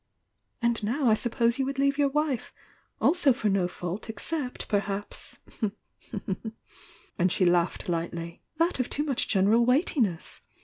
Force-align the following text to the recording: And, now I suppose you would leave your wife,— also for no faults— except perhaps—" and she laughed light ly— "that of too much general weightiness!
And, 0.63 0.81
now 0.83 1.11
I 1.11 1.13
suppose 1.13 1.59
you 1.59 1.65
would 1.67 1.77
leave 1.77 1.99
your 1.99 2.07
wife,— 2.09 2.51
also 2.99 3.33
for 3.33 3.49
no 3.49 3.67
faults— 3.67 4.09
except 4.09 4.67
perhaps—" 4.67 5.37
and 7.19 7.31
she 7.31 7.45
laughed 7.45 7.87
light 7.87 8.11
ly— 8.11 8.39
"that 8.57 8.79
of 8.79 8.89
too 8.89 9.03
much 9.03 9.27
general 9.27 9.63
weightiness! 9.63 10.41